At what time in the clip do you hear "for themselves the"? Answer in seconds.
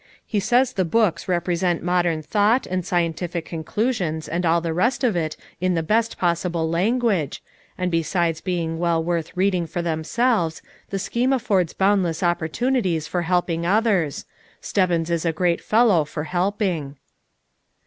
9.67-10.97